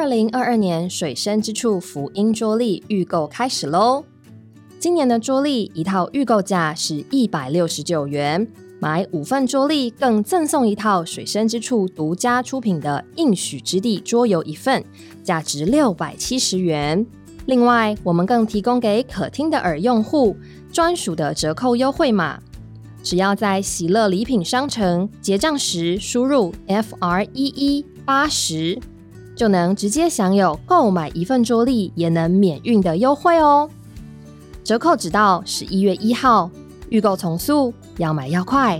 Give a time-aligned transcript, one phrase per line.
[0.00, 4.02] 二零二二年水深之处福音桌历预购开始喽！
[4.78, 14.82] 今年的桌历一套预购价是一百六十九元，买五份桌历更赠送一套水深之处独家出品的应许之地桌游一份，
[15.22, 17.04] 价值六百七十元。
[17.44, 20.34] 另外，我们更提供给可听的耳用户
[20.72, 22.40] 专属的折扣优惠码，
[23.02, 28.80] 只要在喜乐礼品商城结账时输入 F R E E 八十。
[29.40, 33.70] 就能直接享有购买一份桌历也能免运的优惠哦！
[34.62, 36.50] 折扣只到十一月一号，
[36.90, 38.78] 预购从速，要买要快。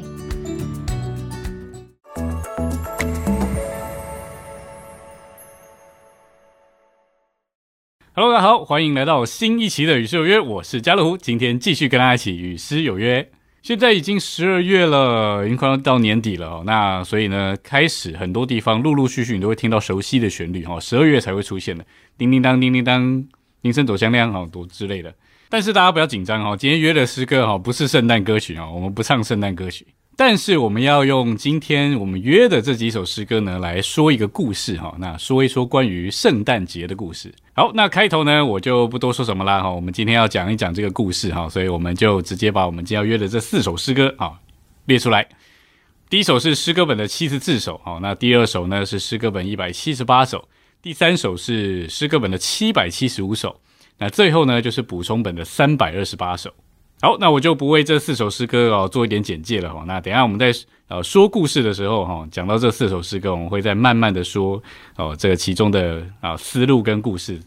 [8.14, 13.30] Hello，大家好，欢迎来到新一期的与诗有约，我是家乐福，今天继续跟大家一起与诗有约。
[13.62, 16.62] 现在已经十二月了，已经快要到年底了哦。
[16.64, 20.80] 那所以呢，开始很多地方陆陆续续你都会听到熟悉的旋律哈。
[20.80, 21.84] 十二月才会出现的，
[22.16, 23.24] 叮叮当，叮叮当，
[23.60, 25.14] 铃声走向亮好，多之类的。
[25.50, 29.86] 但是大家不要紧张哈，今天约的诗歌哈不是圣诞歌曲哈，我们不唱圣诞歌曲。
[30.20, 34.94] 但是我们要用今天我们约的这几首诗歌呢，来说一个故事哈。
[34.98, 37.32] 那说一说关于圣诞节的故事。
[37.54, 39.70] 好，那开头呢，我就不多说什么啦哈。
[39.70, 44.32] 我们今天要讲一讲这个故事哈，所以我们就直接把我们今天要约的这四首诗歌啊
[44.84, 45.26] 列出来。
[46.10, 50.46] 第一首是诗歌本的七十四首哈，那第二首呢是诗歌本一百七十八首，
[50.82, 53.58] 第三首是诗歌本的七百七十五首，
[53.96, 56.52] 那最后呢就是补充本的三百二十八首。
[57.02, 59.84] 好，那我就不为这四首诗歌哦做一点简介了哈。
[59.86, 60.52] 那等下我们在
[60.88, 64.62] 呃说故事的时候哈，讲到这四首诗歌，我们会再慢慢的说
[64.96, 67.40] 哦这个其中的啊思路跟故事。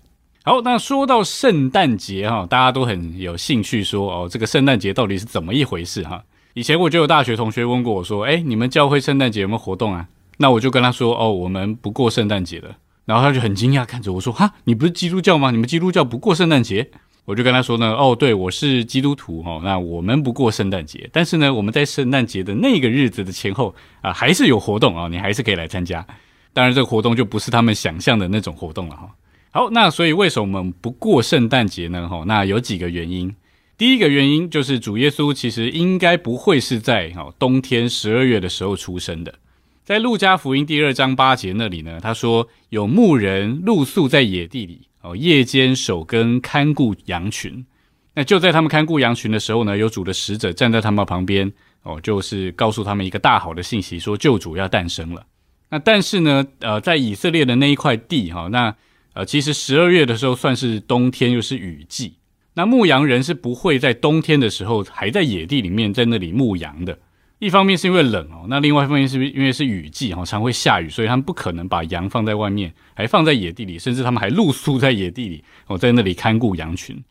[0.44, 6.24] 好，那说到圣诞节哈，大家都很有兴趣说哦这个圣诞节到底是怎么一回事哈？
[6.56, 10.08] 以前我就有大学同学问过我说，哎，你们教会圣诞节有没有活动啊？
[10.38, 12.76] 那我就跟他说，哦，我们不过圣诞节了。
[13.06, 15.52] 然后他就很惊讶看着我说，哈，你不是基督教吗？
[15.52, 16.90] 你们基督教不过圣诞节？
[17.25, 26.06] 我就跟他说呢，哦，对，我是基督徒哦，那我们不过圣诞节，但是呢，我们在圣诞节的那个日子的前后啊，还是有活动啊，你还是可以来参加。
[26.51, 29.09] 当然，这个活动就不是他们想象的那种活动了哈。
[29.51, 32.09] 好，那所以为什么我们不过圣诞节呢？
[32.09, 33.33] 哈，那有几个原因。
[33.78, 39.33] 第一个原因就是主耶稣其实应该不会是在哈冬天十二月的时候出生的。
[39.83, 44.88] 在路加福音第二章八节那里呢，他说有牧人露宿在野地里。
[45.03, 47.66] 哦，夜间守更看顾羊群，
[48.16, 51.52] 那就在他们看顾羊群的时候呢，有主的使者站在他们旁边，
[51.84, 55.25] 哦，就是告诉他们一个大好的信息，说救主要诞生了。
[55.69, 58.74] 那但是呢，呃，在以色列的那一块地，哈，那
[59.13, 62.13] 呃，其实十二月的时候算是冬天，又是雨季，
[62.53, 66.97] 那牧羊人是不会在冬天的时候还在野地里面在那里牧羊的。
[67.44, 77.04] 一方面是因为冷哦，那另外一方面是不是因为是雨季哈，常会下雨，所以他们不可能把羊放在外面，还放在野地里，甚至他们还露宿在野地里哦，在那里看顾羊群。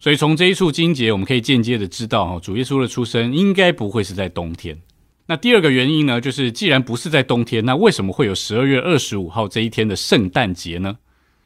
[0.00, 4.78] 所以从这一处经节，我们可以间接的知道哈，主耶稣的出生应该不会是在冬天。
[5.26, 10.96] 那第二个原因呢，就是既然不是在冬天，那为什么会有十二月二十五号这一天的圣诞节呢？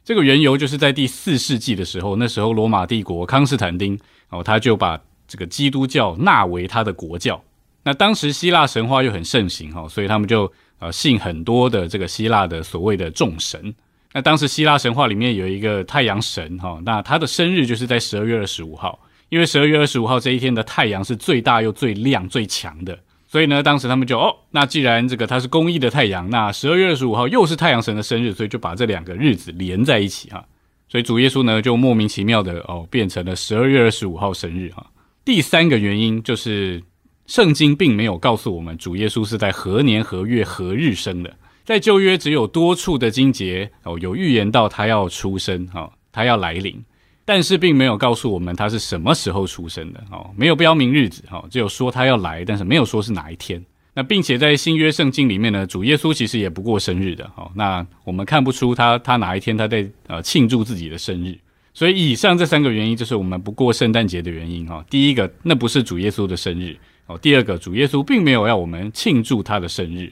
[0.05, 3.99] 这个缘由就是在第四世纪的时候，那时候罗马帝国康斯坦丁
[4.29, 7.43] 哦，他就把这个基督教纳为他的国教。
[7.83, 13.73] 那当时希腊神话又很盛行哈，所以他们就呃信很多的这个希腊的所谓的众神。
[14.13, 18.99] 那当时希腊神话里面有一个太阳神哈，那他的生日就是在十二月二十五号，
[19.29, 30.45] 因为十二月二十五号这一天的太阳是最大又最亮最强的，所以呢，当时他们就哦，那既然这个它是公益的太阳，那十二月二十五号又是太阳神的生日，所以就把这两个日子连在一起哈，
[30.87, 34.85] 所以主耶稣呢就莫名其妙的哦变成了十二月二十五号生日哈。
[35.25, 36.83] 第三个原因就是。
[37.31, 41.33] 圣经并没有告诉我们主耶稣是在何年何月何日生的，
[41.63, 46.83] 在旧约只有多处的经节哦有预言到他要出生哈，他要来临，
[47.23, 53.63] 但是并没有告诉我们他是什么时候出生的哦，没有标明日子哈，只有说他要来，但是没有说是哪一天。
[53.93, 61.39] 那并且在新约圣经里面呢，主耶稣其实也不过生日的哈，那我们看不出他他哪一天他在呃庆祝自己的生日，
[61.73, 64.83] 所以以上这三个原因就是我们不过圣诞节的原因哈。
[64.89, 66.75] 第一个，那不是主耶稣的生日。
[67.11, 70.11] 哦，第二个，主耶稣并没有要我们庆祝他的生日，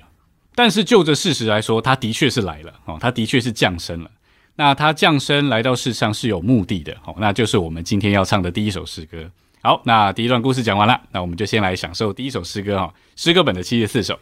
[0.54, 4.12] 但是就着事实来说，他的确是来了，哦，他的确是降生了。
[4.56, 9.30] 那他降生来到世上是有目的的，哦，那就是我们今天要唱的第一首诗歌。
[9.62, 14.20] 好，那第一段故事讲完了，那我们就先来享受第一首诗歌，哈，诗歌本的七十四首。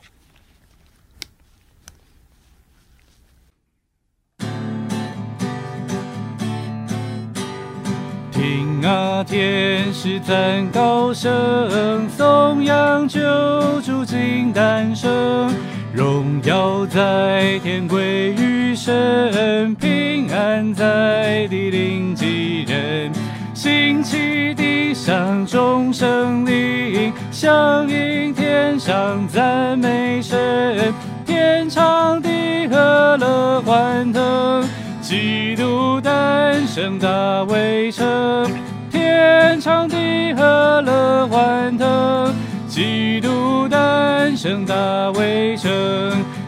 [8.81, 13.19] 那天使赞高声颂扬救
[13.81, 15.51] 主今诞生，
[15.93, 23.11] 荣耀在天归于神，平安在地临济人，
[23.53, 30.93] 兴起地上众生灵，响应天上赞美神，
[31.25, 34.63] 天长地和乐欢腾，
[35.01, 35.99] 基督
[36.57, 38.49] 诞生大卫城，
[38.89, 42.33] 天长地和乐欢腾。
[42.67, 44.73] 基督诞生大
[45.11, 45.69] 卫城，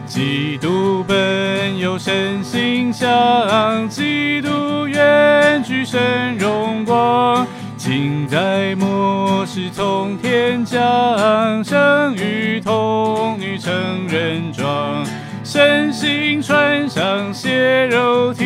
[0.06, 7.46] 基督本有神形象，基督远居神荣光，
[7.76, 13.72] 今在末世从天降，生于童女成
[14.08, 15.06] 人状，
[15.44, 18.44] 身形穿上血肉体，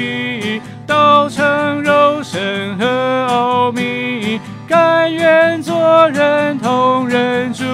[0.86, 4.40] 道成肉身和奥秘。
[4.66, 7.64] 甘愿做人同人主，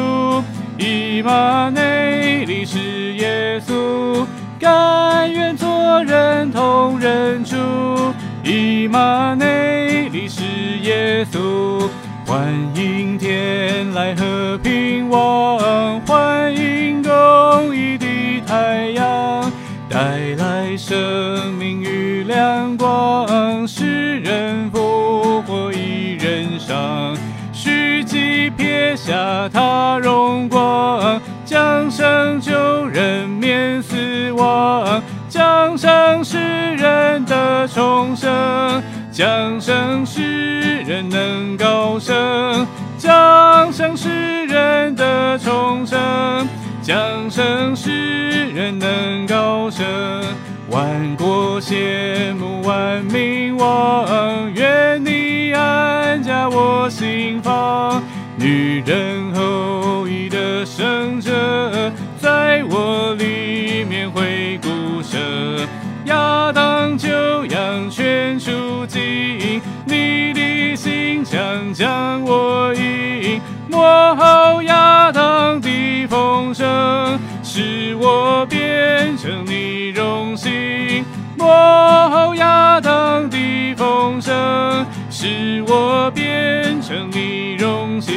[0.79, 2.79] 以马内利是
[3.15, 4.27] 耶稣。
[4.59, 7.57] 甘愿做人同人主，
[8.45, 10.43] 以马内利是
[10.83, 11.89] 耶稣。
[12.27, 18.07] 欢迎天来和平王，欢迎公义的
[18.47, 19.51] 太阳，
[19.89, 19.99] 带
[20.37, 20.97] 来生
[22.41, 25.71] 阳光，使人复活。
[27.53, 36.39] 虚极撇下他荣光，降生救人免死亡，降生使
[36.77, 38.83] 人的重生，
[39.13, 42.67] 降生使人能高升，
[42.97, 45.99] 降生使人的重生，
[46.81, 49.30] 降生使人能。
[51.61, 58.03] 羡慕万民望，愿你安家我心房。
[58.39, 65.19] 女人后裔的生者，在我里面会鼓舌。
[66.07, 73.39] 亚当就养全属尽，你的心将将我引。
[73.69, 73.77] 幕
[74.17, 80.80] 后亚当的风声，使我变成你荣幸。
[81.61, 83.37] 幕后亚当的
[83.77, 88.15] 风声，使我变成你荣幸。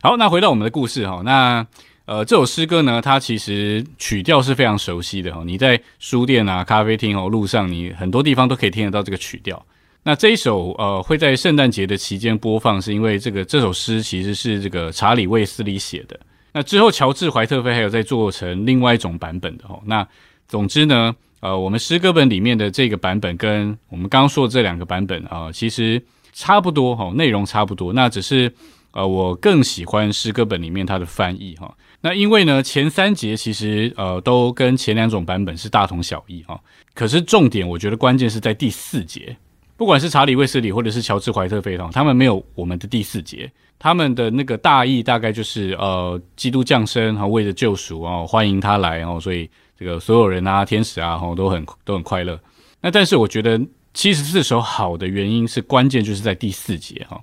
[0.00, 1.66] 好，那回到我们的故事哈，那。
[2.06, 5.42] 呃，这首诗歌呢，它其实曲调是非常熟悉的哈。
[5.44, 9.66] 你在书店啊、咖啡厅哦、路上，你很多地方都可以听得到这个曲调。
[10.06, 16.16] 那这一首呃，会在圣诞节的期间播放，是因为这个这首诗其实是这个查理·卫斯理写的。
[16.52, 19.82] 那之后，乔治·怀特菲还有在做成另外一种版本的哦。
[19.84, 20.06] 那
[20.46, 26.00] 总之呢，呃，我们诗歌本里面的这个版本跟我们刚刚说的这两个版本啊，其实
[26.32, 27.92] 差不多哈，内容差不多。
[27.92, 28.52] 那只是
[28.92, 31.76] 呃，我更喜欢诗歌本里面它的翻译哈。
[32.00, 36.60] 那因为呢，前三节其实呃都跟前两种版本是大同小异哈，
[36.94, 39.36] 可是重点我觉得关键是在第四节，
[39.76, 52.40] 不管是查理·卫斯理或者是乔治·怀特菲哈，他们没有我们的第四节，他们的那个大意大概就是呃，基督降生哈，为了救赎哦，欢迎他来哦，所以这个所有人啊，天使啊哈都很都很快乐。
[52.80, 53.60] 那但是我觉得
[53.92, 57.20] 七十四首好的原因是关键就是在第四节哈，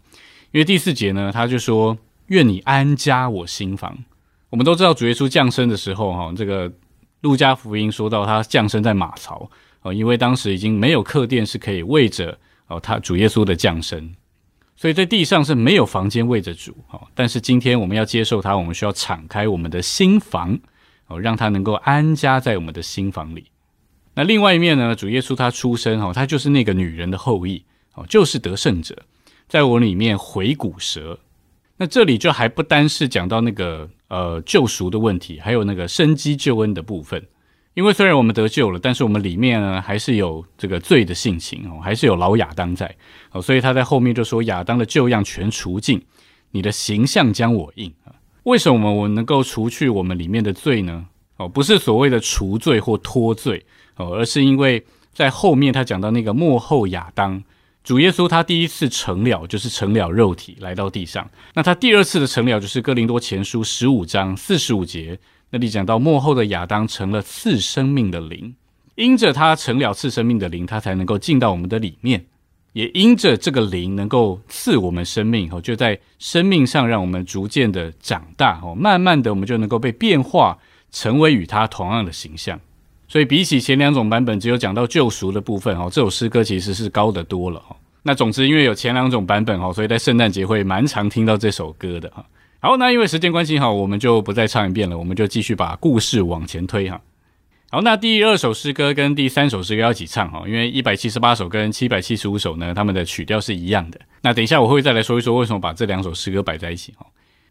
[0.51, 1.97] 因为第四节呢，他就说
[2.27, 3.97] 愿你安家我心房。
[4.49, 6.71] 我们都知道主耶稣降生的时候，哈，这个
[7.21, 9.49] 路加福音说到他降生在马槽，
[9.83, 12.37] 哦，因为当时已经没有客店是可以喂着
[12.67, 14.13] 哦他主耶稣的降生，
[14.75, 20.57] 所以在地上是没有房间喂着主，哦，但是今天我们要接受他，我们需要敞开我们的心房，
[21.07, 23.45] 哦，让他能够安家在我们的心房里。
[24.15, 27.63] 那另外一面呢，主耶稣他出生，哦，他就是那个女人的后裔，
[27.95, 28.95] 哦，就是得胜者，
[29.47, 31.19] 在我里面回骨蛇。
[31.77, 37.25] 那这里就还不单是讲到那个呃救赎的问题，还有那个生机救恩的部分。
[37.73, 42.95] 因为虽然我们得救了，但是我们里面呢还是有这个罪的性情哦，还是有老亚当在
[43.31, 46.01] 哦，所以他在后面就说亚当的旧样全除尽，
[46.51, 48.13] 你的形象将我印啊。
[48.43, 51.05] 为什么我能够除去我们里面的罪呢？
[51.37, 53.65] 哦，不是所谓的除罪或脱罪
[53.95, 57.43] 哦，而是因为在后面他讲到那个幕后亚当。
[57.83, 61.29] 主耶稣他第一次成了，就是成了肉体来到地上。
[61.53, 65.19] 那他第二次的成了，就是哥林多前书十五章四十五节
[65.55, 68.55] 那里讲到幕后的亚当成了赐生命的灵，
[68.95, 72.25] 因着他成了赐生命的灵，他才能够进到我们的里面，
[72.71, 80.57] 也因着这个灵能够赐我们生命，后就在生命上让我们逐渐的长大，哦，慢慢的我们就能够被变化
[80.91, 82.59] 成为与他同样的形象。
[83.07, 87.75] 所以比起前两种版本，只有讲到救赎的部分哦，这首诗歌其实是高得多了哦。
[88.01, 92.25] 那总之，因为有前两种版本哦，所以在圣诞节会蛮常听到这首歌的哈。
[92.65, 97.01] 好，那因为时间关系哈，我们就不再唱一遍了，我们就继续把故事往前推哈。
[97.69, 103.99] 好，那第二首诗歌跟第三首诗歌要一起唱哈，因为一百七十八首跟七百七十五首呢，他们的曲调是一样的。
[104.21, 107.05] 那等一下我会再来说一说为什么把这两首诗歌摆在一起哈。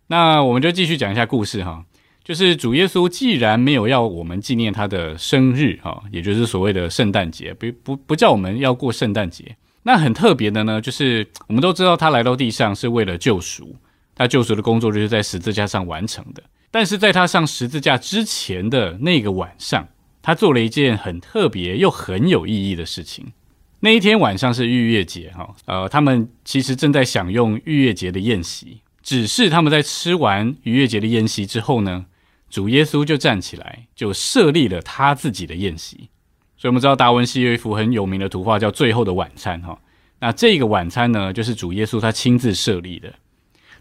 [0.07, 1.85] 那我们就继续讲一下故事哈，
[2.25, 9.55] 就是主耶稣既然没有要我们纪念他的生日哈，也就是所谓的圣诞节，不不不叫我们要过圣诞节。
[9.83, 13.77] 那很特别的呢，就是我们都知道他来到地上是为了救赎。
[14.15, 19.89] 他救赎的工作就是在十字架上完成的，但是在他上十字架之前的那个晚上，
[20.21, 23.33] 他做了一件很特别又很有意义的事情。
[23.81, 28.81] 那一天晚上是逾越节，哈，呃，他们其实正在享用逾越节的宴席。
[29.03, 32.07] 只是他们在吃完逾越节的宴席之后呢，
[32.49, 36.09] 主耶稣就站起来，就设立了他自己的宴席。
[36.57, 39.77] 所以我们知道达文西有一幅很有名的图画叫《最后的晚餐》，哈，
[40.21, 43.13] 那这个晚餐呢，就是主耶稣他亲自设立的。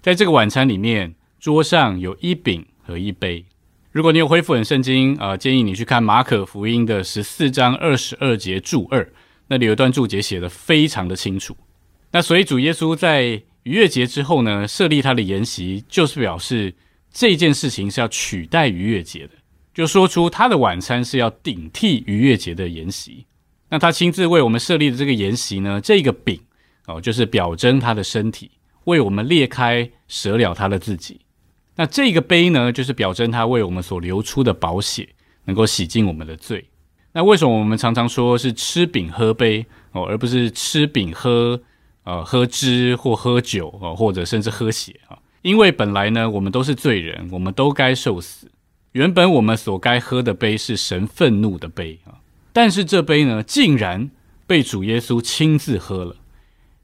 [0.02, 3.46] 在这个晚餐里面，桌上有一饼和一杯。
[3.92, 9.08] 如果你有恢复很圣经，呃，建议你去看马可福音的十四章二十二节注二，
[9.48, 11.56] 那里有一段注解写的非常的清楚。
[12.12, 13.26] 那所以主耶稣在
[13.62, 16.74] 逾越节之后呢，设立他的筵席，就是表示
[17.14, 19.34] 这件事情是要取代逾越节的，
[19.72, 23.28] 就说出他的晚餐是要顶替逾越节的筵席。
[23.70, 26.40] 那他亲自为我们设立的这个筵席呢，这个饼
[26.88, 28.50] 哦，就是表征他的身体。
[28.86, 31.22] 为我们裂开舍了他的自己，
[31.76, 35.10] 那这个杯呢，就是表征他为我们所流出的宝血，
[35.46, 36.66] 能够洗净我们的罪。
[37.14, 41.62] 那为什么我们常常说是吃饼喝杯哦，而不是吃饼喝
[42.04, 45.20] 呃喝汁或喝酒哦，或者甚至喝血啊？
[45.42, 48.50] 因为本来呢，我们都是罪人，我们都该受死。
[48.94, 52.20] 原本我们所该喝的杯是神愤怒的杯啊，
[52.54, 54.10] 但是这杯呢，竟然
[54.48, 56.16] 被主耶稣亲自喝了。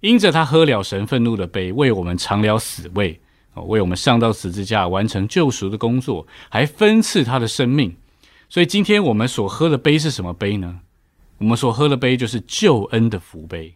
[0.01, 3.19] 因着他喝了神愤怒的杯，为我们尝了死味，
[3.55, 7.95] 为我们上到十字架完成救赎的工作，还分赐他的生命。
[8.49, 10.79] 所以今天我们所喝的杯是什么杯呢？
[11.39, 13.75] 我们所喝的杯就是救恩的福杯。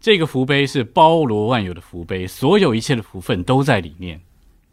[0.00, 4.20] 这个福杯是包罗万有的福杯，所有一切的福分都在里面。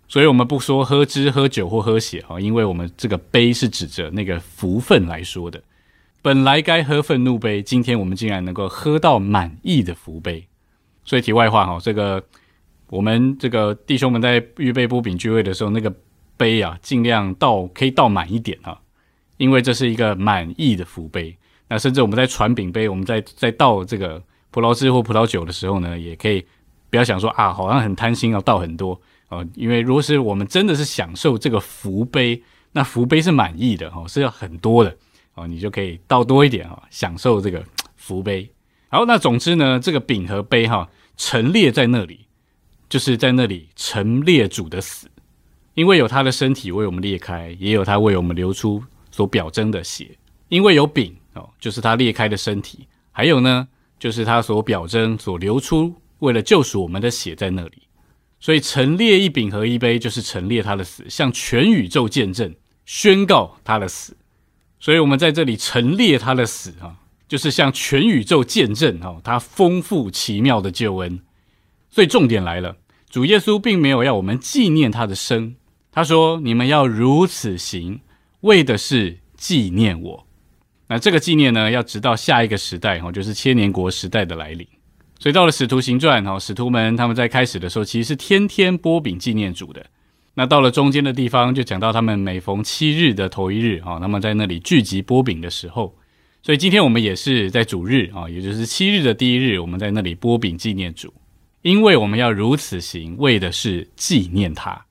[0.07, 5.61] 所以我们不说喝汁、喝酒或喝血啊，因为我们这个杯是指着那个福分来说的。
[6.23, 10.48] 本来该喝愤怒杯，今天我们竟然能够喝到满意的福杯。
[11.03, 12.23] 所以题外话哈，这个
[12.89, 15.93] 我们这个弟兄们在预备波饼聚会的时候，那个
[16.37, 18.79] 杯啊，尽量倒可以倒满一点啊，
[19.37, 21.35] 因为这是一个满意的福杯。
[21.67, 26.43] 那甚至我们在传饼杯，我们在在倒这个葡萄汁或葡萄酒的时候呢，也可以
[26.89, 32.41] 不要想说啊，好像很贪心要倒很多哦，因为如果是我们真的是享受这个福杯，
[32.71, 34.95] 那福杯是满意的哈，是要很多的
[35.35, 37.63] 哦，你就可以倒多一点哈，享受这个
[37.95, 38.49] 福杯。
[38.89, 40.89] 好，那总之呢，这个饼和杯哈。
[41.15, 42.27] 陈列在那里，
[42.87, 45.09] 就是在那里陈列主的死，
[45.73, 48.81] 因为有他的身体为我们裂开，也有他为我们流出
[49.11, 50.17] 所表征的血。
[50.47, 53.67] 因为有饼哦，就是他裂开的身体，还有呢，
[53.99, 57.83] 就是他所表征、所流出为了救赎我们的血在那里。
[58.39, 62.55] 所以陈列一饼和一杯，就是陈列他的死，向全宇宙见证、
[62.85, 64.15] 宣告他的死。
[64.79, 66.95] 所以我们在这里陈列他的死啊。
[67.29, 71.21] 就是向全宇宙见证哦，他丰富奇妙的救恩。
[71.89, 72.75] 所以重点来了，
[73.09, 75.55] 主耶稣并没有要我们纪念他的生，
[75.91, 78.01] 他说：“你们要如此行，
[78.41, 80.27] 为的是纪念我。”
[80.89, 84.67] 那这个纪念呢，要直到下一个时代哈，就是千年国时代的来临。
[85.19, 89.85] 所以到了使徒行传哈，使徒们他们在开始的时候，其实是天天波饼纪念主的。
[90.33, 95.95] 那到了中间的地方，就讲到他们每逢七日的头一日哈，他们在那里聚集波饼的时候。
[96.41, 101.13] 所以今天我们也是在主日啊，也就是七日的第一日，我们在那里播饼纪念主，
[101.61, 104.85] 因为我们要如此行，为的是纪念他。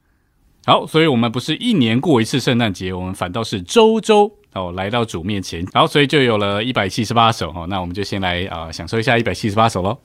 [0.67, 5.67] 好，所以我们不是一年过一次圣诞节，我们反倒是周周哦来到主面前。
[5.73, 9.99] 然后，所以就有了一百七十八首哦，那我们就先来啊享受一下一百七十八首喽。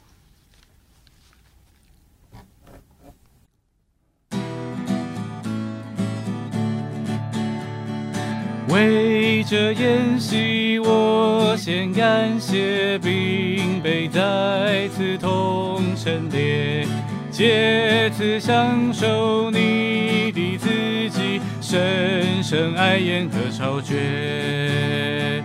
[8.70, 16.88] 为这宴席，我先感谢，并被再次同陈列，
[17.30, 20.70] 借此享受你的自
[21.10, 25.44] 己，深深爱宴和超绝。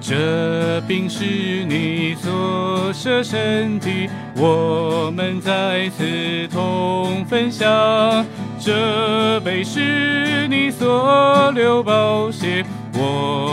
[0.00, 1.24] 这并是
[1.64, 8.24] 你所舍身体，我们在此同分享。
[8.58, 12.64] 这杯是你所流宝血，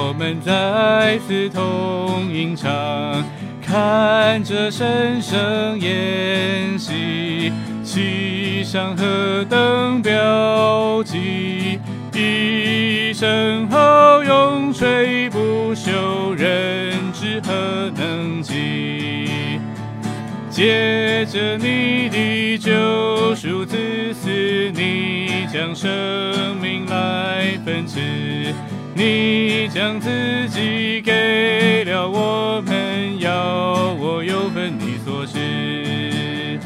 [0.07, 2.71] 我们在此同吟唱。
[3.65, 7.51] 看着神圣宴席，
[7.83, 11.79] 其上何等标记！
[12.13, 19.59] 一声吼，永垂不朽，人之何能及？
[20.51, 25.89] 借着你的救赎之死，你将生
[26.61, 27.99] 命来分赐。
[28.97, 36.57] 你将自己给了我们，要我有份你所失。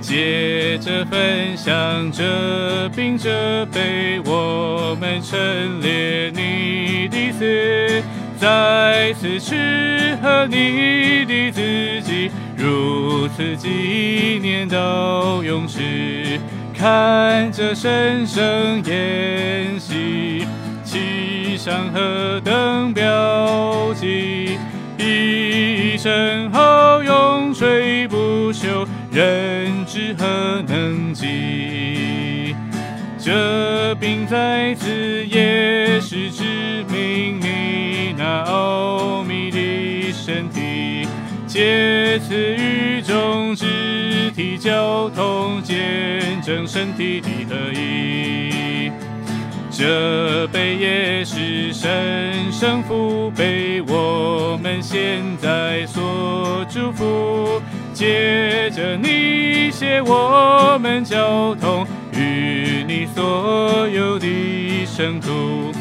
[0.00, 8.02] 接着分享这饼这杯，我们陈列你的死，
[8.36, 16.40] 再次吃喝你的自己，如此纪念到永世。
[16.74, 20.44] 看着神圣宴席。
[21.62, 24.58] 其上何等标记！
[24.98, 32.56] 一声号，永垂不朽，人之何能及？
[33.16, 36.42] 这病在此也是致
[36.90, 41.06] 命你那奥秘的身体，
[41.46, 48.51] 借此与众肢体交通，见证身体的合一。
[49.74, 57.60] 这杯也是神圣父杯，我们现在所祝福。
[57.94, 65.72] 借着你写我们交通，与你所有的圣徒，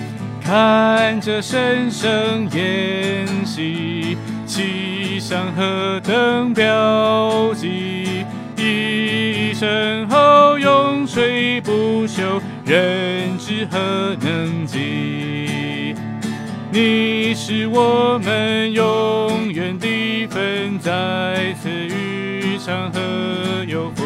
[0.41, 8.25] 看着神圣宴席，其上何等标记！
[8.57, 11.60] 一声吼，永垂不朽。
[12.65, 15.95] 人之何能及？
[16.71, 22.99] 你是我们永远的分，在此与长河
[23.67, 24.05] 有福。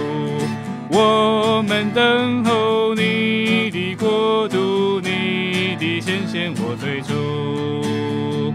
[0.90, 8.54] 我们等候你的国度，你的显现我追逐。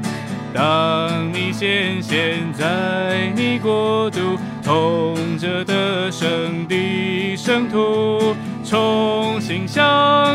[0.53, 8.35] 当你显现在你国度，同着的圣地圣徒。
[8.71, 9.83] 重新享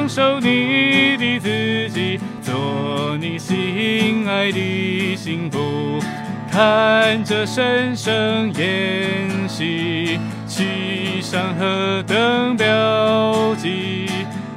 [0.09, 6.03] 受你的自己，做你心爱的幸福。
[6.51, 14.09] 看着神圣宴席，其上何等标记！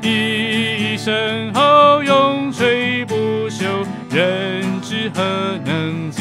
[0.03, 3.14] 一声吼，永垂不
[3.49, 5.23] 朽，人之何
[5.64, 6.17] 能及？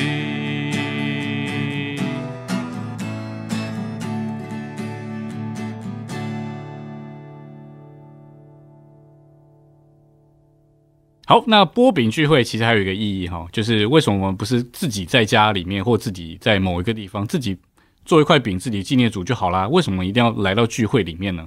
[11.29, 17.57] 好，那波饼聚会其实还有一个意义哈，就是为什么我们不是自己在家里面或自己在某一个地方自己
[18.05, 19.67] 做一块饼自己纪念主就好啦？
[19.67, 21.45] 为什么一定要来到聚会里面呢？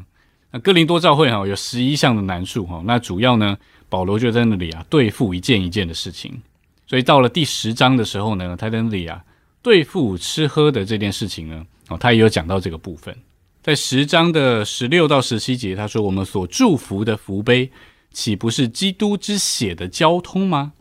[0.51, 3.57] 那哥林多教会哈有十一项的难处哈，那主要呢
[3.89, 6.39] 保罗就在那里啊对付一件一件的事情，
[6.87, 9.25] 所以到了第十章的时候呢，他在那里啊
[9.63, 13.17] 对付吃喝的这件事情呢，哦他也有讲到这个部分，
[13.63, 17.71] 在十章的十六到十七节，他说我们所祝福的福杯。
[18.13, 20.73] 岂不是基督之血的交通吗？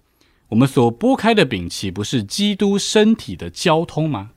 [0.49, 4.31] 我们所拨开的饼，岂不是基督身体的交通吗？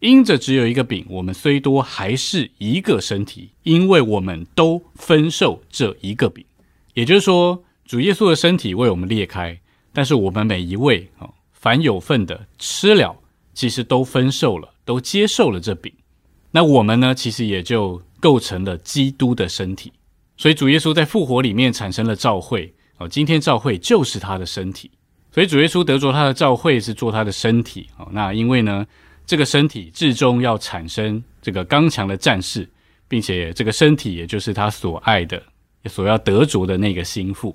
[0.00, 6.44] 因着只有一个饼，我们虽多，还是一个身体，因为我们都分受这一个饼。
[6.94, 9.58] 也就是说，主耶稣的身体为我们裂开，
[9.92, 13.16] 但是我们每一位啊，凡有份的吃了，
[13.54, 15.92] 其实都分受了，都接受了这饼。
[16.50, 19.92] 那我们呢，其实也就构成了基督的身体。
[20.36, 24.90] 所以主耶稣在复活里面产生了召会哦，今天召会就是他的身体。
[25.32, 28.08] 所以主耶稣得着他的召会是做他的身体哦。
[28.10, 28.86] 那因为呢，
[29.26, 32.66] 这个身体至终要产生这个刚强的战士，
[33.06, 35.42] 并且这个身体也就是他所爱的、
[35.86, 37.54] 所要得着的那个心腹。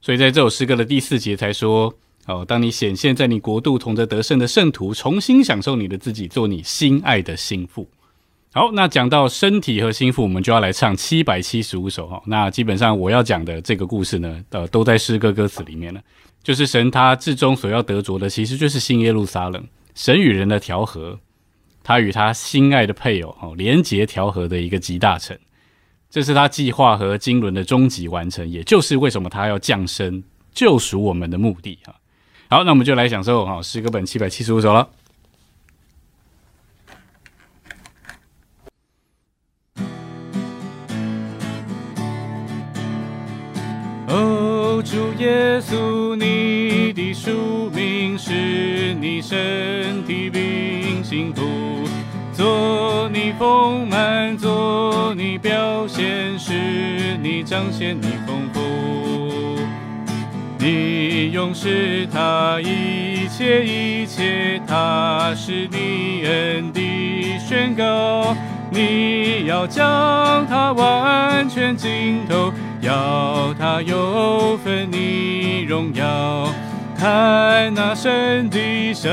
[0.00, 1.92] 所以在这首诗歌的第四节才说
[2.26, 7.88] 哦，当你显现在你国度同着得胜的圣徒，重新享受你的自己，做你心爱的心腹。
[8.56, 12.22] 好，那讲到身体和心腹，我们就要来唱七百七十五首哈。
[12.24, 16.00] 那基本上我要讲的这个故事呢，呃，都在诗歌歌词里面了。
[16.42, 19.62] 就是神他至终所要得着的，其实就是新耶路撒冷，
[19.94, 21.18] 神与人的调和，
[21.82, 25.38] 他与他心爱的配偶哦，连结调和的一个集大成。
[26.08, 31.94] 这是他计划和经纶的终极完成，也就是为什么他要降生救赎我们的目的哈。
[32.48, 34.88] 好，那我们就来享受哈诗歌本七百七十五首了。
[44.96, 51.34] 主耶稣，你的宿命是你身体并行
[52.32, 59.58] 做你丰满，做你表现，使你彰显你丰富。
[60.58, 68.34] 你用是他一切一切，他是你恩的宣告。
[68.68, 72.52] 你要将它完全浸透，
[72.86, 76.48] 要他有份你荣耀。
[76.96, 79.10] 看那神的圣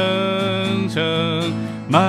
[0.87, 1.51] 城，
[1.89, 1.99] 满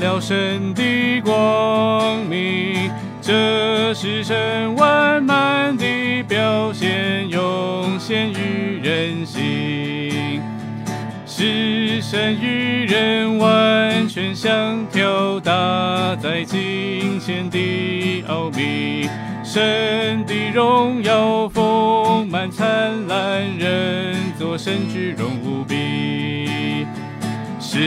[0.00, 2.90] 了神的光明，
[3.20, 5.84] 这是神完满的
[6.26, 10.42] 表现，涌现于人心，
[11.26, 19.08] 是神与人完全相调，搭在金钱的奥秘。
[19.54, 26.84] 神的荣耀丰满灿烂，人作神居荣无比。
[27.60, 27.78] 是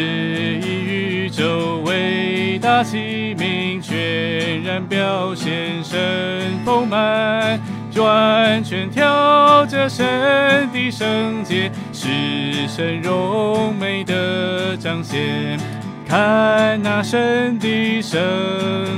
[0.61, 7.59] 以宇宙伟大器皿，全然表现神丰满，
[7.97, 15.59] 完全跳着神的圣洁，是神荣美的彰显。
[16.07, 18.17] 看那神的圣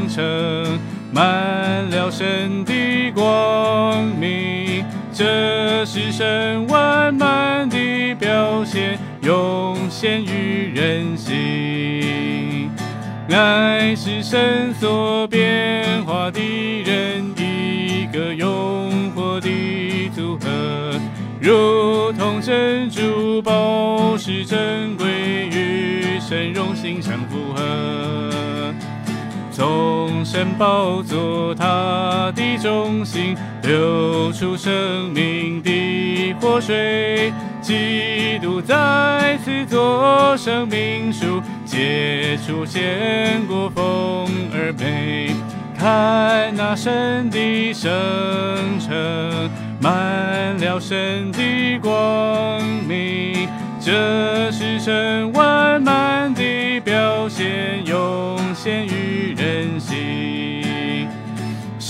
[0.08, 0.80] 城。
[1.12, 12.70] 满了神的光明，这是神完满的表现，涌现于人心。
[13.32, 16.40] 爱是神所变化的
[16.84, 21.00] 人一个永活的组合，
[21.40, 25.08] 如同珍珠宝石珍贵
[25.52, 28.39] 与神荣心相符合。
[29.60, 45.36] 从神宝座他的中心流出生命的活水，基督在此做生命树，结出鲜果风而美。
[45.78, 47.92] 看那神的圣
[48.80, 49.50] 城，
[49.82, 53.50] 满了神的光明。
[53.82, 58.99] 这是神完满的表现，涌现于。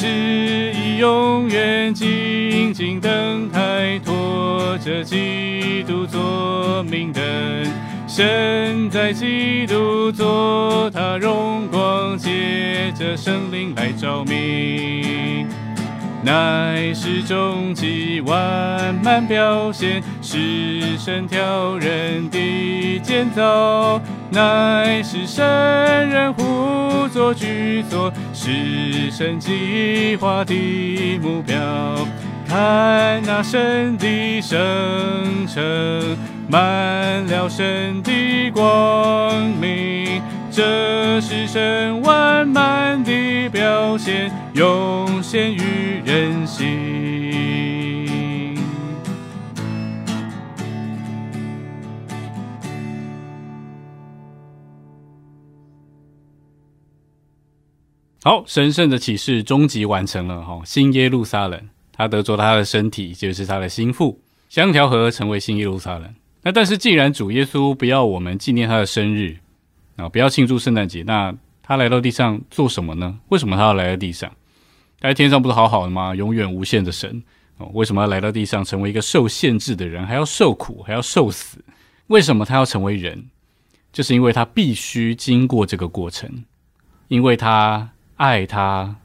[0.02, 7.22] 是以永远静静等待，拖着基督做明灯。
[8.08, 15.46] 身在基督做他荣光，借着圣灵来照明。
[16.22, 25.46] 乃是终极完满表现，是神挑人的建造；乃是神
[26.10, 30.54] 人互作举作，是神计划的
[31.22, 31.58] 目标。
[32.46, 34.58] 看那神的圣
[35.48, 36.18] 城，
[36.50, 40.22] 满了神的光明。
[40.52, 46.68] 这是神完满的表现，永现于人心。
[58.22, 60.62] 好，神圣的启示终极完成了哈！
[60.66, 61.58] 新耶路撒冷，
[61.94, 64.20] 他得着他的身体，就是他的心腹，
[64.50, 66.14] 相调和成为新耶路撒冷。
[66.42, 69.38] 那但是，既然主耶稣不要我们纪念他的生日。
[69.96, 71.02] 啊，不要庆祝圣诞节。
[71.04, 73.20] 那他来到地上做什么呢？
[73.30, 74.30] 为什么他要来到地上？
[75.02, 76.14] 在天上不是好好的吗？
[76.14, 77.24] 永远无限的神
[77.58, 81.64] 哦，为什么要来到地上，成为一个受限制的人，还要受苦，还要受死？
[82.08, 83.30] 为什么他要成为人？
[83.92, 86.44] 就是因为他必须经过这个过程，
[87.08, 88.96] 因为他爱他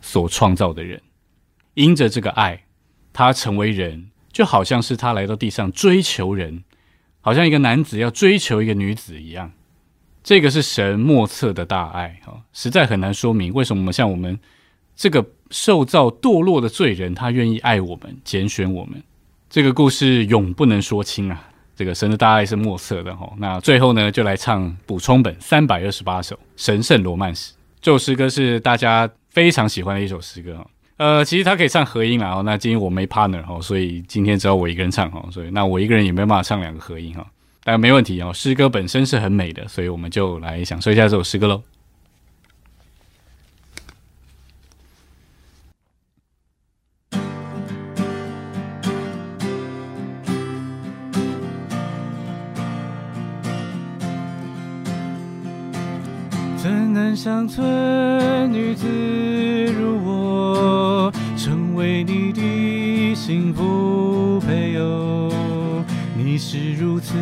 [0.00, 1.00] 所创造的人，
[1.74, 2.64] 因着这个爱，
[3.12, 6.62] 他成为人，就好像是他来到地上追求人，
[7.20, 9.50] 好像一个男子要追求一个女子一样。
[10.22, 14.38] 这个是神莫测的大爱啊，实在很难说明为什么像我们
[14.94, 19.02] 这个受造堕落的罪人，他愿意爱我们、拣选我们。
[19.48, 21.48] 这个故事永不能说清啊！
[21.76, 23.32] 这个神的大爱是莫测的哈。
[23.38, 27.52] 那最后呢，就来唱补充本三百二十八首神圣罗曼史。
[27.80, 30.64] 这首诗歌是大家非常喜欢的一首诗歌
[30.96, 32.42] 呃，其实它可以唱合音啦哦。
[32.44, 35.24] 那今天我没 partner 哈，所以今天只有我一个人唱哈。
[35.30, 37.26] 所以那我一个人也没办法唱两个合音哈。
[37.64, 41.62] 但没问题哦，诗歌本身是很美的，所以我们就来享受一下这首诗歌喽。
[57.14, 58.86] 乡村女子
[59.78, 65.30] 如我，成为你的幸福配偶？
[66.16, 67.14] 你是如此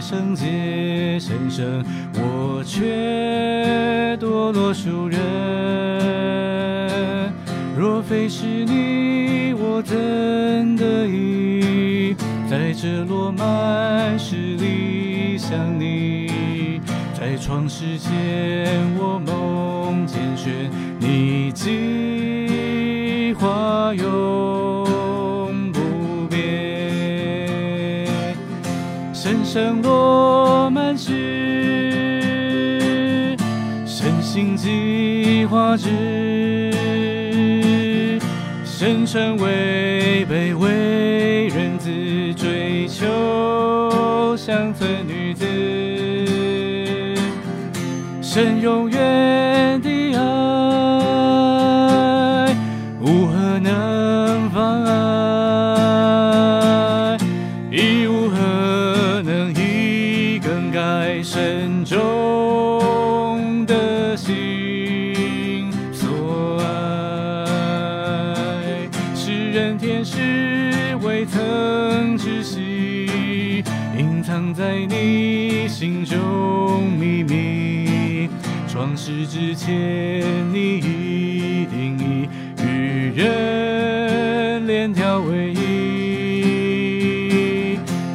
[0.00, 1.82] 圣洁神圣，
[2.14, 5.18] 我却多我多数人。
[7.78, 9.96] 若非是你，我怎
[10.76, 12.14] 得意
[12.48, 15.83] 在这落满诗里想你？
[17.46, 18.10] 创世前，
[18.96, 20.50] 我梦见选
[20.98, 28.06] 你计划永不变，
[29.12, 31.12] 深深落满诗，
[33.84, 35.90] 深信计划之。
[38.64, 41.90] 深沉违背为人子
[42.34, 45.03] 追求乡村
[48.34, 49.33] 神永远。
[79.06, 79.70] 世之前，
[80.50, 82.26] 你一定已
[82.62, 86.38] 与人链条为一，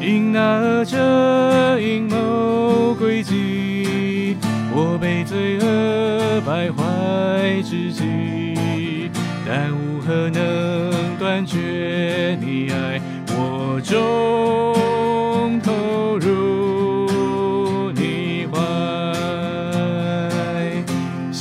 [0.01, 4.35] 因那这阴谋诡计，
[4.73, 9.11] 我被罪恶败坏至极，
[9.47, 11.78] 但无何能断绝。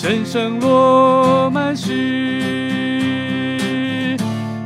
[0.08, 1.92] 深深落满诗，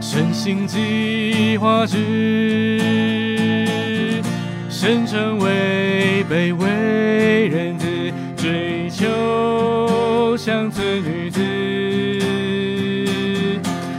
[0.01, 1.99] 深信计划之，
[4.71, 7.89] 深沉违背为人子
[8.37, 11.41] 追求乡村女子。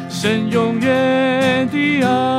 [0.09, 2.32] 神永远的爱，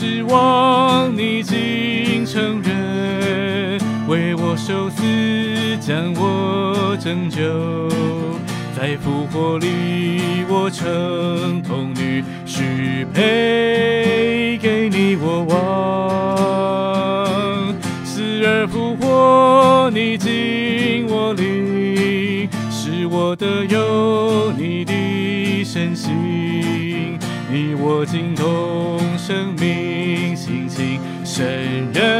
[0.00, 5.02] 万望，你竟承认，为我受死，
[5.78, 7.40] 将我拯救。
[8.76, 15.58] 在复活里，我成童女，许配给你我王。
[18.04, 27.18] 死而复活，你尽我灵，是我的有你的身心，
[27.52, 29.89] 你我精通生命
[31.30, 32.19] 情，生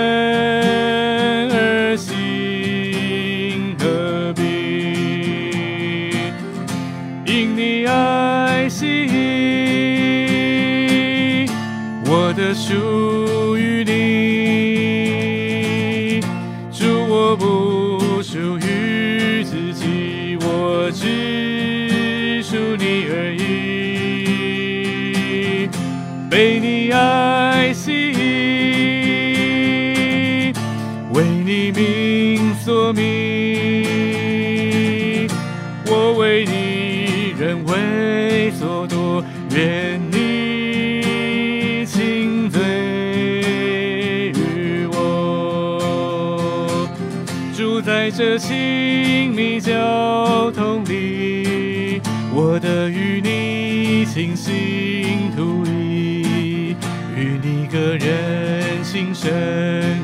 [57.96, 59.30] 人心生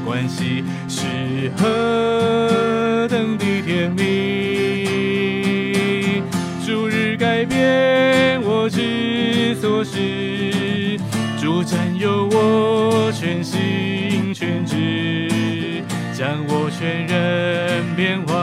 [0.04, 4.04] 关系是何等的甜蜜。
[6.64, 10.98] 逐日改变我之所是，
[11.40, 18.34] 主占有我全心全志，将我全人变化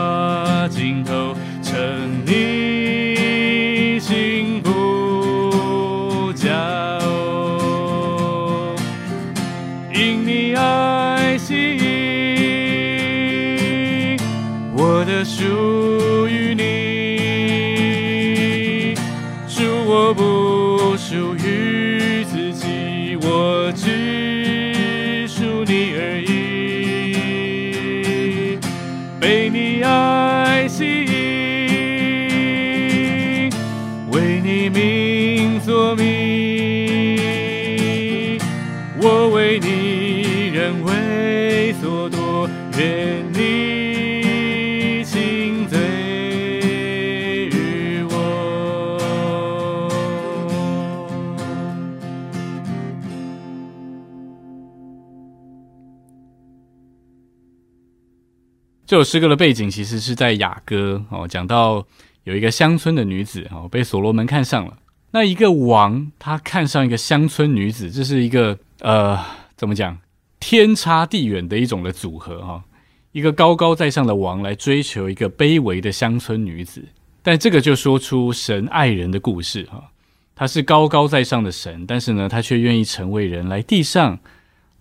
[59.03, 61.85] 诗歌的背景其实是在雅歌哦，讲到
[62.23, 64.77] 有一个乡村的女子哦，被所罗门看上了。
[65.11, 69.19] 那一个王他看上一个乡村女子，这是一个呃，
[69.55, 69.97] 怎么讲？
[70.39, 72.63] 天差地远的一种的组合哈。
[73.11, 76.83] 一个高高在上的王来追求一个卑微的乡村女子，
[77.21, 79.91] 但这个就说出神爱人的故事哈。
[80.35, 84.17] 他是高高在上的神，但是呢，他却愿意成为人来地上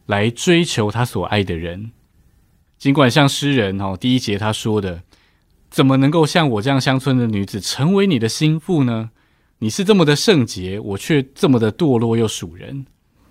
[0.06, 1.92] 来追求他所爱的人。
[2.82, 5.04] 尽管像诗人哈第一节他说的，
[5.70, 9.10] 怎么能够像我这样乡村的女子成为你的心腹呢？
[9.60, 12.84] 你是这么的圣洁，我却这么的堕落又属人。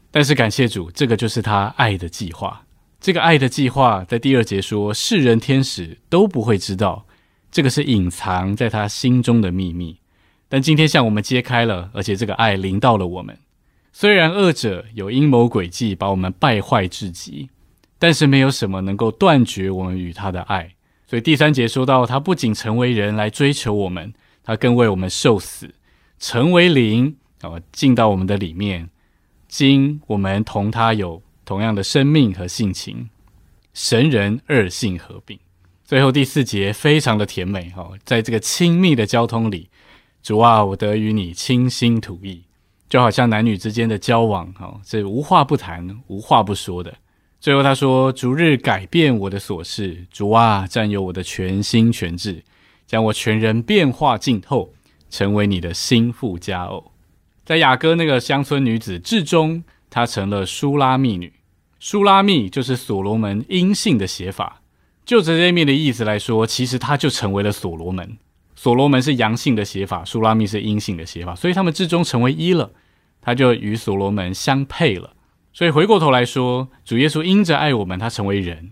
[0.09, 2.65] 但是感谢主，这个就是他爱的计划。
[3.01, 7.05] 这个爱的计划在第二节说，世人天使都不会知道，
[7.51, 9.97] 这个是隐藏在他心中的秘密。
[10.47, 13.37] 但今天向我们揭开了，而且这个爱临到了我们。
[13.91, 17.49] 虽然恶者有阴谋诡计把我们败坏至极，
[18.01, 20.73] 但是没有什么能够断绝我们与他的爱。
[21.05, 24.11] 所以第三节说到，他不仅成为人来追求我们，
[24.43, 25.75] 他更为我们受死，
[26.17, 28.89] 成为灵啊，进到我们的里面。
[29.47, 31.21] 今我们同他有。
[31.43, 33.09] 同样的生命和性情，
[33.73, 35.37] 神人二性合并。
[35.83, 39.67] 最后第四节非常的甜美哦，在这个亲密的交通里，
[40.23, 42.43] 主啊，我得与你倾心吐意，
[42.87, 46.93] 就好像男女之间的交往哦，是无话不谈、无话不说的。
[47.41, 52.43] 最后他说：“逐日改变我的琐事，主啊，占有我的全心全志，
[52.85, 54.71] 将我全人变化浸透，
[55.09, 56.91] 成为你的心腹佳偶。”
[57.43, 61.33] 在雅歌那个乡村女子至终，她成了苏拉密女。
[61.79, 64.61] 舒拉密就是所罗门阴性的写法，
[65.03, 68.19] 就这些面的意思来说，其实她就成为了所罗门。
[68.53, 72.69] 所罗门是阳性的写法，舒拉密是阴性的写法，所以他们至终成为一了，
[73.19, 75.15] 他就与所罗门相配了。
[75.53, 78.71] 所以回过头来说，主耶稣因着爱我们，他成为人，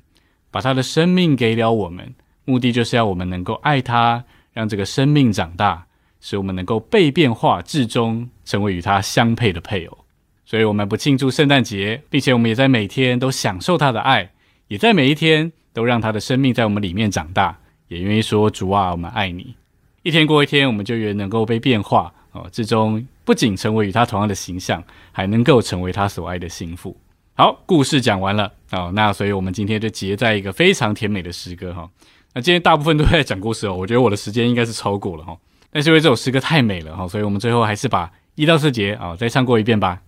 [0.50, 2.14] 把他的生命给了我们，
[2.46, 5.86] 目的就是要我们能够爱他，让这个生命长大，
[6.22, 9.98] 使我们能够被变化，至终成为与他相配的配偶。
[10.46, 14.32] 所以，我们不庆祝圣诞节，并且我们也在每天都享受他的爱，
[14.68, 19.54] 也在每一天都让他的生命在我们里面长大，也愿意说主啊，我们爱你。
[20.02, 27.00] 一天过一天，我们就越能够被变化哦，最终不仅成为与他同样的形象，还能够成为他所爱的心腹。
[27.36, 31.88] 好，故事讲完了哦，那所以我们今天就结在一个非常甜美的诗歌哈。
[32.34, 35.38] 那今天大部分都在讲故事哦，我觉得我的时间应该是超过了哈，
[35.70, 40.02] 但是因为这首诗歌太美了哈，所以我们最后还是把一到四节啊再唱过一遍吧。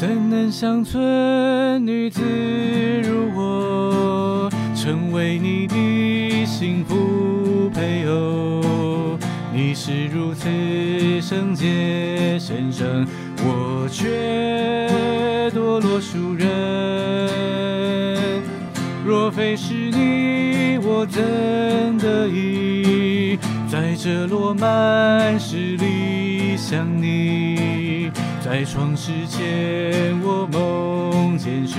[0.00, 2.22] 怎能乡村女子
[3.02, 9.18] 如我，成为你的幸福配偶？
[9.52, 10.48] 你是如此
[11.20, 13.04] 圣洁神圣，
[13.38, 14.88] 我却
[15.50, 16.46] 堕落俗人。
[19.04, 23.36] 若非是你，我怎得以
[23.68, 27.57] 在这落满世里想你？
[28.50, 31.78] 在创世前，我梦见雪，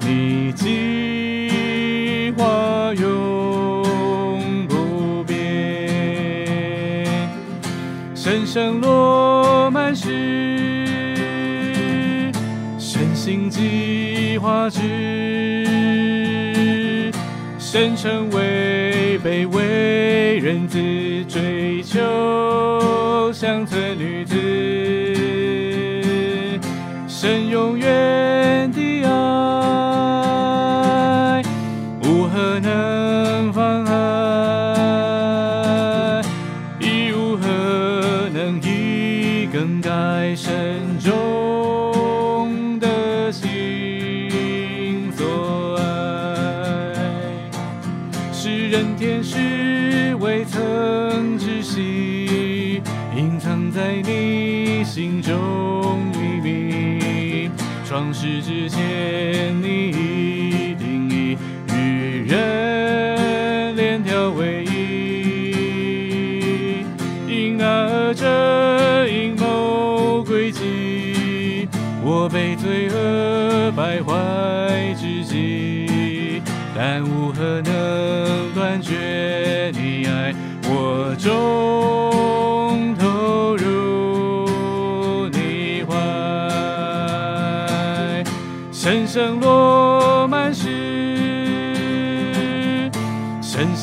[0.00, 5.36] 你计划永不变。
[8.16, 10.08] 深深落满时，
[12.80, 14.80] 深心计划之，
[17.60, 20.80] 深成为卑微人子，
[21.28, 24.26] 追求乡村女。
[27.20, 29.12] 神永远的爱，
[32.04, 33.92] 无何能妨碍，
[36.78, 45.82] 亦无何能以更改神中的心所爱。
[48.32, 52.80] 世人天使未曾知悉，
[53.16, 55.57] 隐藏在你心中。
[57.88, 60.37] 创世之前，你已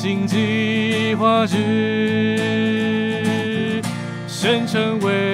[0.06, 1.56] 时，深心计划之，
[4.28, 5.25] 神成为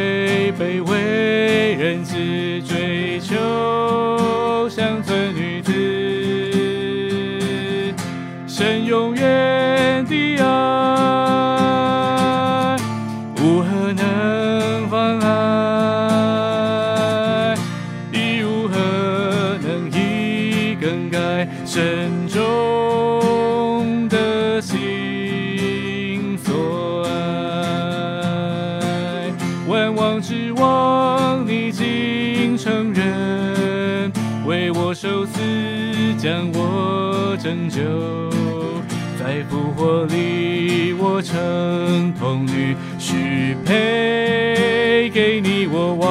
[36.53, 37.81] 我拯救。
[39.19, 46.01] 在复活里，我成童女，许配给你我王。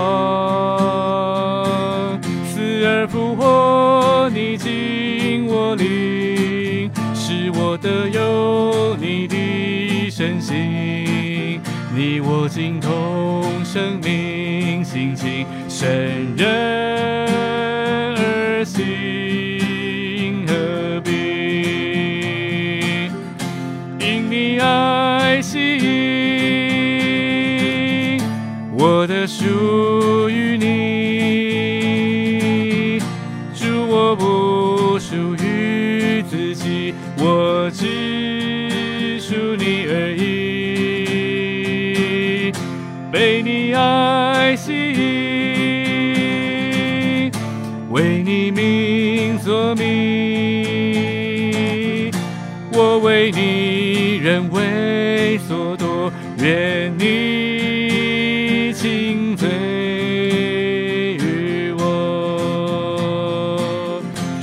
[2.46, 11.60] 死而复活，你尽我灵，使我得有你的身心。
[11.92, 17.09] 你我精通生命心情，神人
[47.90, 49.90] 为你名作名。
[52.72, 59.48] 我为你人为所夺，愿你亲嘴
[61.18, 62.40] 于我。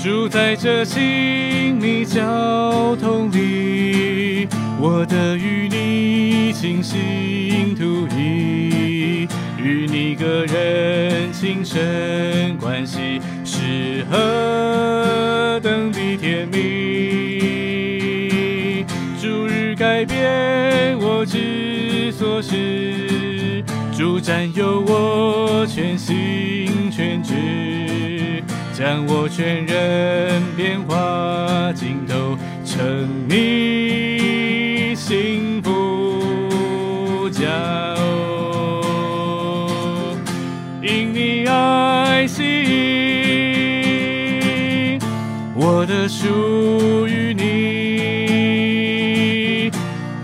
[0.04, 4.48] 住在这亲密交通里，
[4.80, 9.26] 我的与你倾心吐意，
[9.58, 12.97] 与你个人情深关系
[14.10, 16.58] 何等的甜蜜。
[19.20, 28.43] 逐日改变我之所是，主占有我全心全志，
[28.74, 35.47] 将我全人变化尽头，成你心
[45.88, 47.48] 的属于你。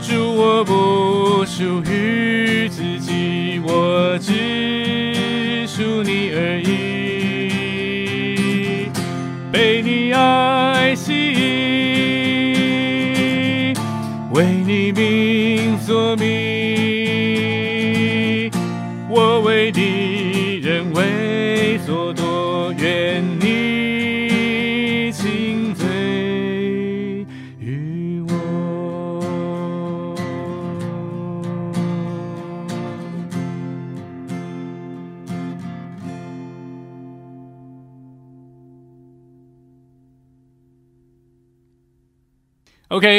[0.01, 6.71] 主，我不属于自己，我只属你而已。
[9.51, 10.19] 被你爱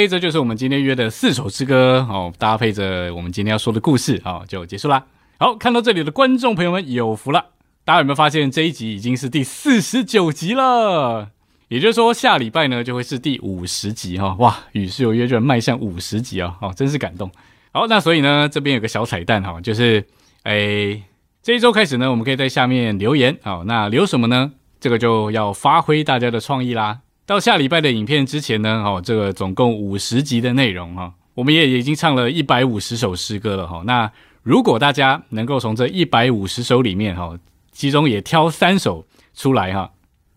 [0.09, 5.05] 这就是我们今天约的四首诗歌哦，搭配着我们今天要说的故事哦，就结束啦。
[5.39, 7.47] 好，看到这里的观众朋友们有福了，
[7.85, 11.31] 大家有没有发现这一集已经是第四十九集了？
[11.69, 17.31] 也就是说，下礼拜呢就会是第五十集哈、哇，与世有约就迈向五十集啊、哦，真是感动。
[17.73, 20.05] 好，那所以呢，这边有个小彩蛋哈、就是
[20.45, 21.03] 诶
[21.43, 24.53] 这一周开始呢，我们可以在下面留言哦、那留什么呢？
[24.79, 27.01] 这个就要发挥大家的创意啦。
[27.27, 34.11] 到下礼拜的影片之前呢，哦，这个总共五十集的内容哈、我们也已经唱了一百五十首诗歌了哈、那
[34.43, 37.39] 如果大家能够从这一百五十首里面哈、
[37.73, 39.91] 其中也挑三首出来哈、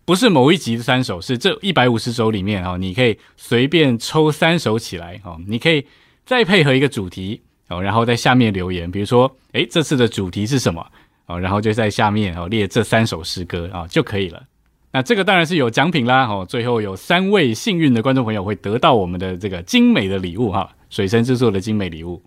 [0.06, 5.86] 不是某一集的三首，是这一百五十首里面哈、你可以随便抽三首起来哈、你可以
[6.24, 10.86] 再配合一个主题哦，然后在下面留言，比如说，诶，这次的主题是什么？
[11.26, 14.42] 哦，然后就在下面哦列这三首诗歌啊、就可以了。
[14.92, 22.22] 那这个当然是有奖品啦，哦，最后有三位幸运的观众朋友会得到我们的这个精美的礼物哈，水深制作的精美礼物。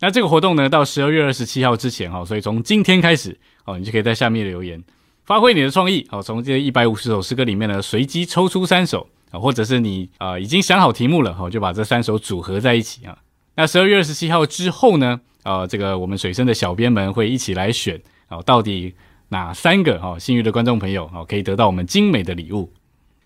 [0.00, 4.82] 那这个活动呢，到十二月二十七号之前哈，所以从今天开始哦，你就可以在下面留言，
[5.24, 13.18] 发挥你的创意哦，从这一百五十首诗歌里面呢，随机抽出三首啊，或者是你啊、已经想好题目了哈，就把这三首组合在一起啊。
[13.56, 18.94] 那十二月二十七号之后呢，呃，这个我们水深的小编们会一起来选哦，到底
[19.28, 22.72] 哪三个哦幸运的观众朋友哦可以得到我们精美的礼物？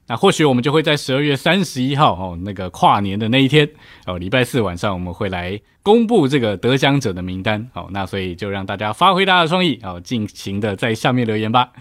[0.06, 3.68] 那或许我们就会在十二月三十一号哦，那个跨年的那一天
[4.06, 7.88] 哦，礼拜四晚上我们会来公布这个得奖者的名单哦。
[7.90, 11.72] 那所以就让大家发挥大家的创意哦，尽情的在下面留言吧。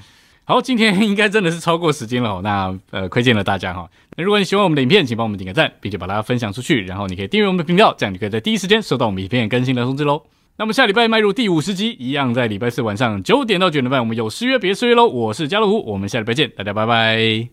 [0.43, 3.89] 好，今天应该真的是超过时间了，那呃亏欠了大家哈。
[4.17, 10.23] 那如果你喜欢我们的影片，请帮我们点个赞，并且把它分享出去，然后你可以订阅我们的频道，这样你可以在第一时间收到我们影片更新的通知喽。
[10.59, 15.05] 那么下礼拜迈入第五十集，一样在礼拜四晚上九点到九点半，我们有失约别失约喽。
[15.05, 17.49] 我是加乐虎，我们下礼拜见，大家拜拜。